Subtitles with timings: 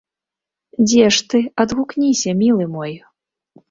[0.87, 3.01] Дзе ж ты, адгукніся, мілы мой.